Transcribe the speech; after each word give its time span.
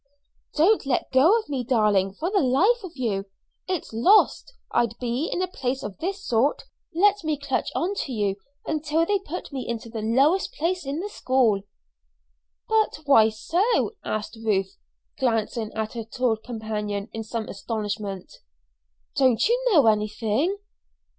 "Don't 0.55 0.87
let 0.87 1.11
go 1.11 1.37
of 1.37 1.47
me, 1.47 1.63
darling, 1.63 2.11
for 2.15 2.31
the 2.31 2.39
life 2.41 2.83
of 2.83 2.93
you. 2.95 3.25
It's 3.67 3.93
lost 3.93 4.51
I'd 4.71 4.97
be 4.99 5.29
in 5.31 5.43
a 5.43 5.47
place 5.47 5.83
of 5.83 5.99
this 5.99 6.25
sort. 6.25 6.63
Let 6.91 7.23
me 7.23 7.37
clutch 7.37 7.69
on 7.75 7.93
to 8.05 8.11
you 8.11 8.37
until 8.65 9.05
they 9.05 9.19
put 9.19 9.53
me 9.53 9.67
into 9.67 9.89
the 9.91 10.01
lowest 10.01 10.53
place 10.55 10.87
in 10.87 11.01
the 11.01 11.07
school." 11.09 11.61
"But 12.67 12.97
why 13.05 13.29
so?" 13.29 13.91
asked 14.03 14.39
Ruth, 14.43 14.75
glancing 15.19 15.71
at 15.75 15.93
her 15.93 16.03
tall 16.03 16.35
companion 16.35 17.07
in 17.13 17.21
some 17.23 17.47
astonishment. 17.47 18.33
"Don't 19.15 19.47
you 19.47 19.63
know 19.71 19.85
anything?" 19.85 20.57